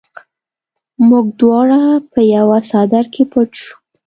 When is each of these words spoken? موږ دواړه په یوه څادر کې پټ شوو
موږ 1.07 1.25
دواړه 1.39 1.81
په 2.11 2.19
یوه 2.35 2.57
څادر 2.69 3.05
کې 3.13 3.23
پټ 3.31 3.49
شوو 3.63 3.77